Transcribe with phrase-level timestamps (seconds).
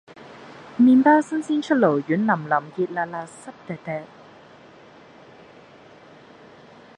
[0.79, 4.01] 麵包新鮮出爐軟腍腍熱辣辣濕 𣲷𣲷